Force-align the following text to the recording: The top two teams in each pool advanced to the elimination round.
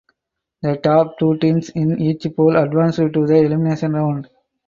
The 0.63 0.77
top 0.77 1.19
two 1.19 1.37
teams 1.37 1.69
in 1.69 2.01
each 2.01 2.25
pool 2.35 2.55
advanced 2.55 2.97
to 2.97 3.27
the 3.27 3.35
elimination 3.35 3.91
round. 3.93 4.31